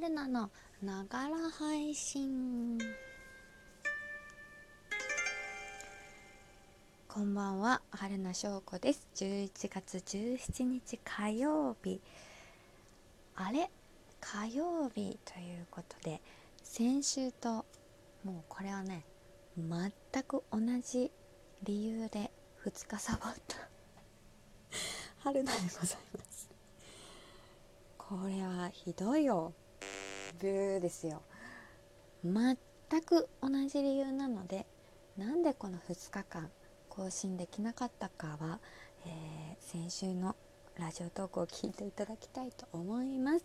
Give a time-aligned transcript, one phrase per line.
[0.00, 0.48] 春菜の。
[0.80, 2.78] ながら配信。
[7.08, 7.82] こんばんは。
[7.90, 9.08] 春菜翔子です。
[9.16, 12.00] 11月17日火曜日。
[13.34, 13.68] あれ？
[14.20, 16.22] 火曜日ということで
[16.62, 17.66] 先週と
[18.22, 19.04] もうこれはね
[19.56, 21.10] 全く同じ
[21.64, 22.30] 理由で
[22.64, 23.56] 2日サボった。
[25.24, 26.48] 春菜でございます。
[27.96, 29.52] これはひどいよ。
[30.38, 31.22] ブーですよ。
[32.24, 32.56] 全
[33.02, 34.66] く同じ理由なので
[35.16, 36.50] なんでこの2日間
[36.88, 38.58] 更新できなかったかは、
[39.06, 40.36] えー、先週の
[40.78, 43.44] ラジオトークを聞いていただきたいと思います。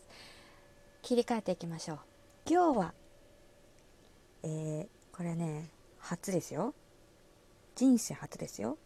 [1.02, 2.00] 切り替えていきましょう。
[2.48, 2.94] 今日は、
[4.44, 5.70] えー、これね
[6.00, 6.74] 初ですよ。
[7.76, 8.78] 人生初ですよ。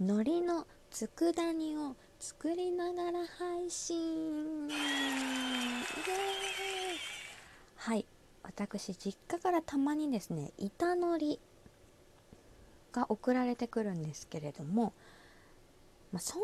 [0.00, 4.68] 海苔の佃煮を作りながら配信。
[4.68, 4.74] は
[6.50, 6.53] い
[8.44, 11.40] 私実家からたまにですね板のり
[12.92, 14.92] が送られてくるんですけれども、
[16.12, 16.42] まあ、そん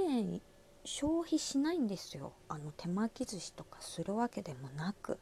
[0.00, 0.40] なにね
[0.84, 2.32] 消費しないんですよ。
[2.48, 5.18] あの手巻き寿司とかするわけでもなく。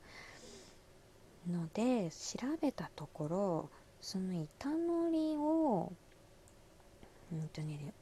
[1.50, 5.92] ので調べたところその板のりを
[7.30, 7.92] うんとね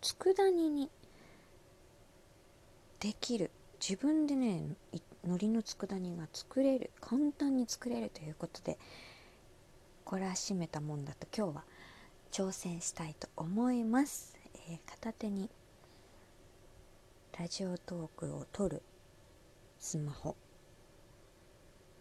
[0.00, 0.90] 佃煮に
[3.00, 3.50] できる。
[3.80, 4.62] 自分でね
[5.24, 8.78] 海苔の佃煮が作れる簡単に作れるということで
[10.04, 11.64] これは締めたもんだと今日は
[12.32, 14.36] 挑戦したいと思います、
[14.68, 15.50] えー、片手に
[17.40, 18.82] ラジオトークを撮る
[19.78, 20.36] スマホ。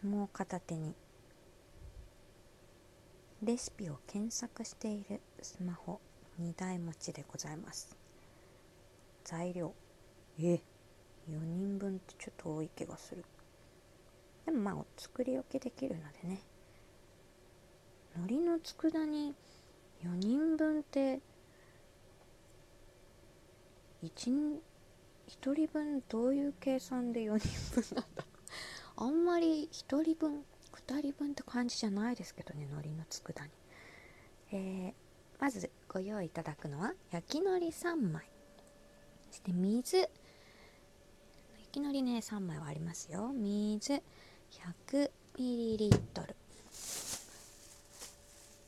[0.03, 0.93] もう片手に
[3.41, 6.01] レシピを検索しているスマホ。
[6.41, 7.95] 2台持ちでございます。
[9.23, 9.73] 材料。
[10.41, 10.59] え？
[11.29, 13.23] 4人分ってちょっと多い気がする。
[14.45, 16.41] でもまあお作り置きできるのでね。
[18.15, 19.35] 海苔の佃煮
[20.03, 21.21] 4人分って
[24.03, 24.59] 1
[25.27, 27.47] 1人分どういう計算で4人
[27.81, 28.25] 分なんだ？
[28.97, 33.51] あんまり1人分2人分って感じじゃないですけどね海苔の佃煮。
[34.51, 34.93] えー、
[35.39, 38.29] まずご用意いただくのは焼き海苔3枚。
[39.29, 40.09] そして水
[41.69, 43.31] きのりね3枚はありますよ。
[43.33, 44.01] 水
[44.51, 45.09] 100ml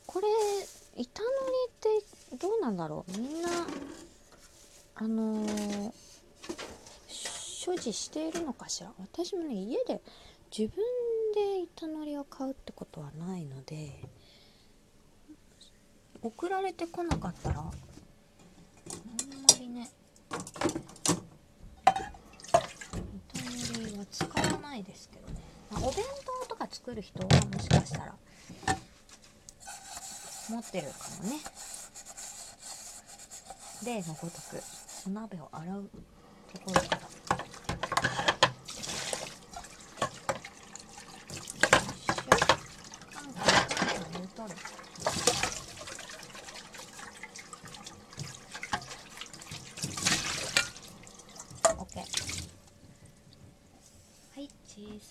[0.06, 0.28] これ
[0.98, 1.34] 板のり
[1.70, 1.72] っ
[2.32, 3.12] てどうなんだろう？
[3.18, 3.50] みんな
[4.96, 5.92] あのー、
[7.08, 8.92] 所持しているのかしら？
[9.00, 10.02] 私もね家で
[10.56, 10.84] 自分
[11.34, 14.04] で板のりを買うってことはないので
[16.22, 17.74] 送られてこなかったらあんま
[19.60, 19.90] りね
[24.12, 25.42] 使わないですけどね、
[25.72, 26.04] まあ、お弁
[26.44, 28.16] 当とか作る人はもしかしたら
[30.50, 31.40] 持ってるかもね。
[33.86, 34.62] 例のごとく
[35.08, 35.90] お鍋を洗う
[36.54, 37.00] ところから。
[44.36, 44.56] 取る。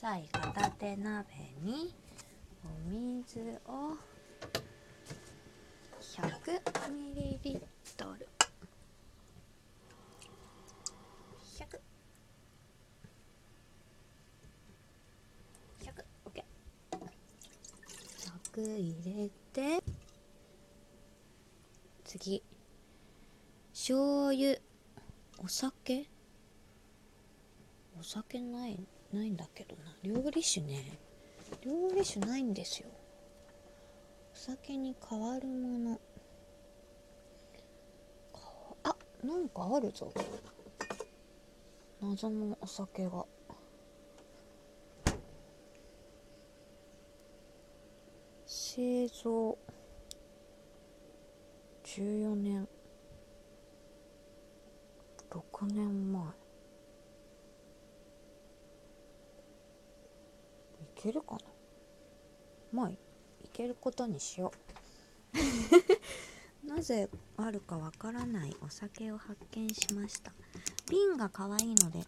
[0.01, 1.50] さい片手鍋。
[1.63, 1.95] に
[2.65, 3.97] お水を
[6.01, 7.61] 100ml
[18.79, 19.83] 入れて
[22.05, 22.43] 次。
[23.73, 24.59] 醤油。
[25.39, 26.07] お酒？
[27.99, 29.95] お酒ないないんだけどな。
[30.03, 30.99] 料理酒ね。
[31.63, 32.89] 料理酒ないんですよ。
[34.33, 36.01] お酒に変わるもの。
[38.83, 40.11] あなんかあるぞ。
[42.01, 43.27] 謎のお酒が。
[48.47, 49.59] 製造。
[51.85, 52.69] 14年。
[55.31, 56.23] 6年前。
[56.23, 56.27] い
[60.95, 61.50] けるかな？
[62.73, 62.99] まあい
[63.53, 64.53] けることにしよ
[66.65, 66.67] う。
[66.67, 70.33] なぜあるかわからないお酒を発見しました。
[70.89, 72.05] 瓶が可愛いので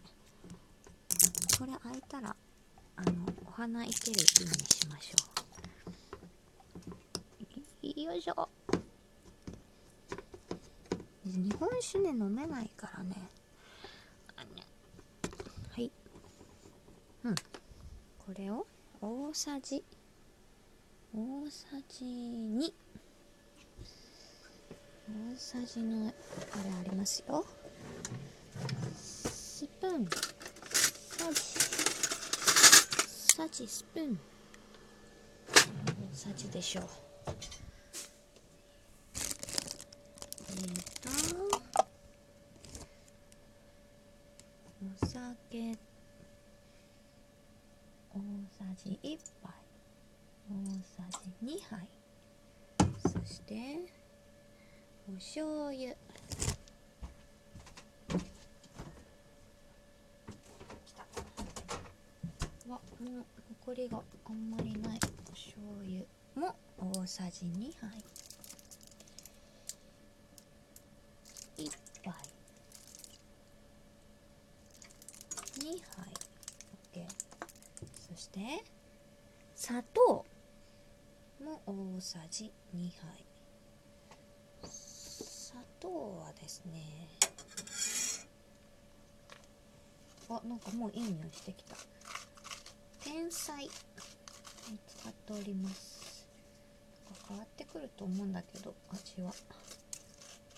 [1.57, 2.35] これ開いたら
[2.95, 3.11] あの
[3.45, 5.17] お花いける瓶にしましょ
[7.97, 8.01] う。
[8.01, 8.49] よいしょ。
[11.25, 13.15] 日本酒ね飲めないからね。
[15.69, 15.91] はい。
[17.23, 17.35] うん。
[17.35, 17.41] こ
[18.37, 18.65] れを
[19.01, 19.83] 大さじ
[21.15, 22.73] 大さじ2
[25.07, 27.45] 大さじのあれありますよ。
[28.95, 30.05] スプーン。
[30.07, 31.39] さじ
[33.35, 34.19] さじスプーン。
[35.53, 36.85] 大さじでしょう。
[40.49, 41.09] えーと。
[44.81, 45.77] お酒。
[48.09, 48.17] 大
[48.57, 49.72] さじ1杯。
[50.49, 51.03] 大さ
[51.41, 51.87] じ2杯
[53.01, 53.55] そして
[55.09, 55.89] お醤油。
[62.69, 63.25] わもう
[63.65, 64.99] 残りがあんまりない。
[65.27, 66.05] お醤油
[66.35, 66.55] も
[67.01, 67.89] 大さじ2杯。
[71.57, 71.69] 1
[72.03, 72.13] 杯。
[75.59, 76.13] 2杯
[76.93, 77.07] OK
[78.09, 78.63] そして
[79.55, 80.25] 砂糖
[81.65, 83.25] 大さじ2杯。
[84.63, 86.81] 砂糖はですね。
[90.29, 91.75] あなんかもういい匂いしてきた。
[93.03, 96.27] 天才使っております。
[97.27, 99.33] 変わってくると思うんだけど味は。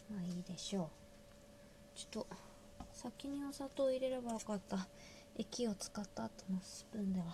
[0.09, 0.89] まあいいでしょう。
[1.97, 2.27] ちょっと
[2.93, 4.87] 先にお砂糖入れればよかった。
[5.37, 7.25] 液を使った後のスプーンでは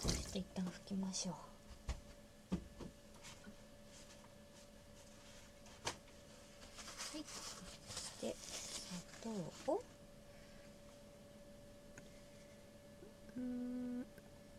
[0.00, 1.34] そして一旦拭きましょう
[7.12, 7.24] はい
[7.86, 9.30] そして砂
[9.66, 9.82] 糖を
[13.36, 14.06] うん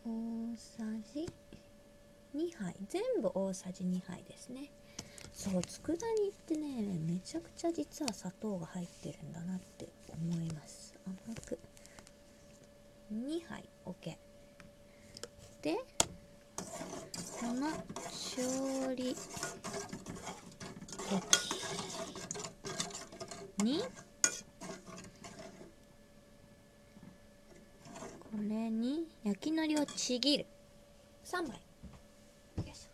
[0.04, 1.28] 大さじ
[2.32, 4.70] 2杯全部大さじ2杯ですね。
[5.32, 10.94] そう佃煮ってねめちゃくちゃ実は砂糖が入ってるんだなって思います。
[11.06, 11.58] 甘く。
[13.12, 13.68] 2杯。
[13.84, 14.16] OK
[15.62, 15.76] で
[17.40, 19.16] この調理
[23.58, 23.84] 液に。
[28.24, 30.46] これに焼きのりをちぎる。
[31.24, 31.56] 3枚よ
[32.58, 32.90] いしょ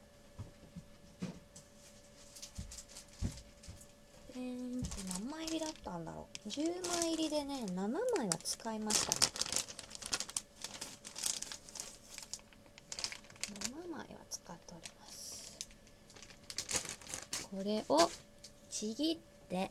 [4.34, 4.88] えーと
[5.20, 6.48] 何枚入りだったんだろう。
[6.48, 7.76] 10枚入りでね7
[8.18, 9.18] 枚は使いましたね。
[13.70, 15.58] 7枚は使っております。
[17.50, 18.10] これを
[18.70, 19.18] ちぎっ
[19.48, 19.70] て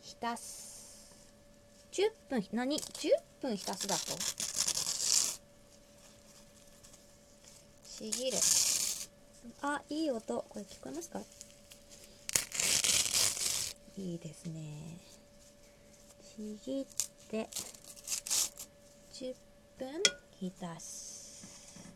[0.00, 1.10] 浸す。
[1.92, 3.10] 10分何？10
[3.42, 4.00] 分浸すだと？
[7.84, 8.38] ちぎる。
[9.62, 10.44] あいい音。
[10.48, 11.20] これ聞こえますか？
[13.98, 14.98] いいですね。
[16.36, 16.86] ちぎっ
[17.30, 17.48] て
[19.14, 19.34] 10
[19.78, 19.88] 分
[20.38, 21.94] 浸す。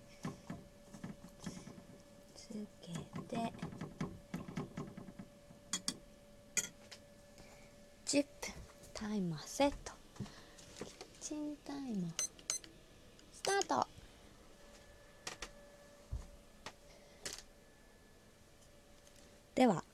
[2.35, 2.49] つ
[2.81, 2.93] け
[3.29, 3.53] て
[8.07, 8.29] 10分
[8.95, 9.93] タイマーセット。
[10.79, 10.87] キッ
[11.21, 12.13] チンタイマー
[13.33, 13.87] スタート
[19.55, 19.85] では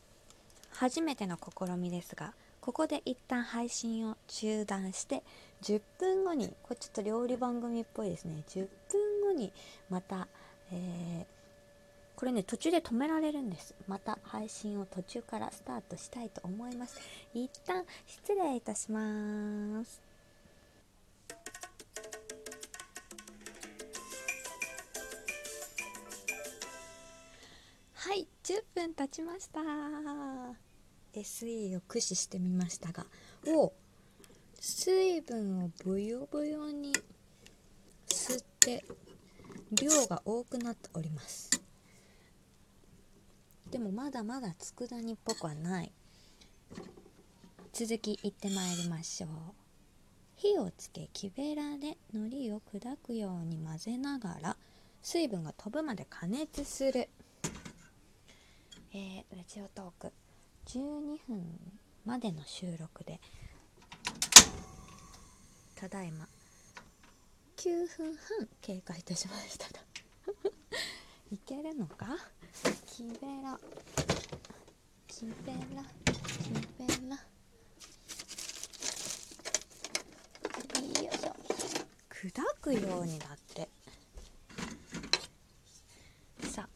[0.87, 5.25] 初めての試みですがここで一旦配信を中断して
[5.63, 8.45] 10分後にこれちょっと料理番組っぽいですね。
[8.47, 9.53] 10分後に
[9.91, 10.29] また、
[10.73, 11.37] えー
[12.15, 13.75] これね途中で止められるんです。
[13.87, 16.99] また配信を途中からスタートしたいと思います。
[17.35, 20.01] 一旦失礼いたします。
[27.93, 30.66] はい10分経ちました。
[31.21, 33.07] SE を駆使してみましたが
[33.47, 33.73] お
[34.61, 36.93] 水分をブヨブヨに
[38.09, 38.85] 吸って
[39.73, 41.51] 量が多くなっております。
[43.71, 45.93] でもまだまだ佃煮っぽくはない。
[47.73, 49.31] 続きいってまいりましょう。
[50.37, 54.57] 火をつけ木べらで海苔を砕くように混ぜながら
[55.03, 57.09] 水分が飛ぶまで加熱する。
[58.93, 60.13] えー、ラジオトーク。
[60.67, 61.61] 12分
[62.05, 63.21] までの収録で。
[65.77, 66.27] ただいま。
[67.57, 69.67] 9分半経過いたしました。
[69.71, 69.81] が
[71.31, 72.07] いけるのか？
[72.87, 73.59] 木べら
[75.09, 75.59] 木べら
[75.99, 77.17] 木べら
[81.03, 81.29] よいしょ。
[82.11, 83.69] 砕くようにだって
[86.49, 86.69] さ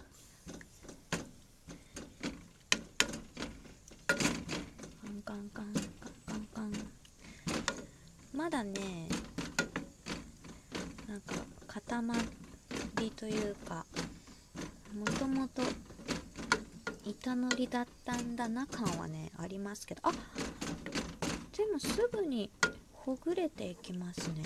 [4.07, 4.15] カ
[5.07, 5.85] ンカンカンカン
[6.27, 6.73] カンカン
[8.41, 9.07] まだね
[11.07, 11.35] なんか
[11.67, 12.15] 固ま
[12.99, 13.85] りというか
[14.99, 15.61] もともと
[17.05, 20.01] 板のりだったんだな感はねありますけど。
[20.05, 20.19] あで
[21.71, 22.51] もすぐに
[22.95, 24.43] ほぐれていきますね。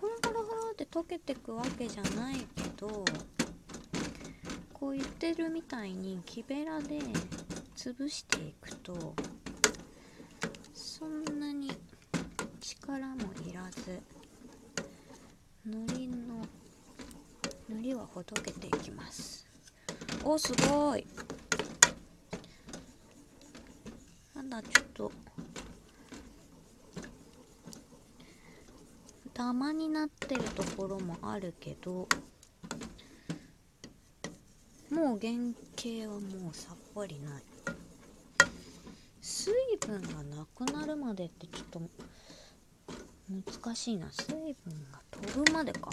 [0.00, 3.04] ほろほろほろって溶けてくわけじゃないけど
[4.72, 6.98] こう言ってるみたいに木べらで
[7.76, 9.14] 潰していくと
[11.04, 11.70] そんなに
[12.62, 14.00] 力もいらず。
[15.66, 16.46] 海苔の
[17.68, 19.46] 海苔はほどけていきます。
[20.24, 21.06] おすごい。
[24.34, 25.12] なんだちょっと
[29.34, 32.08] ダマになってるところもあるけど
[34.90, 35.34] もう原
[35.76, 37.53] 型はもうさっぱりない。
[39.74, 41.82] 水分がなくなるまでってちょっと
[43.28, 44.06] 難しいな。
[44.12, 44.54] 水分
[44.92, 45.90] が飛ぶまでか。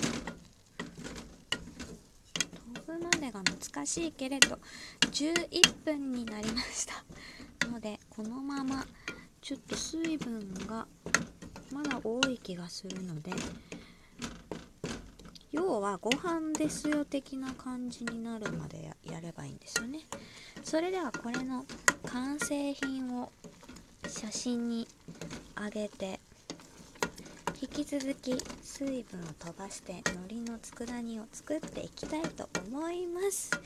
[2.75, 4.59] 飛ぶまでが難しいけれど
[5.11, 7.03] 11分になりました。
[7.67, 8.85] のでこのまま
[9.41, 10.85] ちょっと水分が
[11.71, 13.31] まだ多い気がするので
[15.51, 20.01] 要はご飯ですよ的な感じになるまでやればいいんですよね。
[20.63, 21.65] それではこれの
[22.05, 23.31] 完成品を
[24.11, 24.87] 写真に
[25.55, 26.19] あげて
[27.61, 33.51] 引き続き水分を飛ばして海苔の佃煮を作っていきたいと思います。
[33.51, 33.59] 果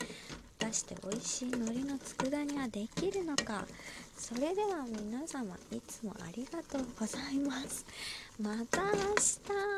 [0.68, 3.66] たして美味しい海苔の佃煮はできるのか。
[4.18, 7.86] それでは皆様いつもありがとうございます。
[8.40, 9.75] また明日。